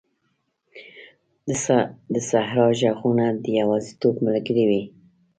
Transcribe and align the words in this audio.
د 2.13 2.15
صحرا 2.29 2.67
ږغونه 2.79 3.25
د 3.43 3.45
یوازیتوب 3.61 4.15
ملګري 4.27 4.63
وي. 4.69 4.83